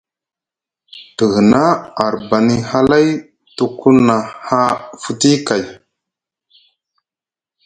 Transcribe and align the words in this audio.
Te 1.15 1.25
hna 1.35 1.63
arbani 2.07 2.55
halay 2.69 3.07
tuku 3.55 3.89
na 4.07 4.15
haa 4.47 4.71
futi 5.01 5.31
kay. 5.47 5.63